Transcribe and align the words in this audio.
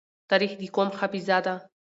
تاریخ 0.29 0.51
د 0.59 0.63
قوم 0.75 0.89
حافظه 0.99 1.37
ده. 1.45 1.55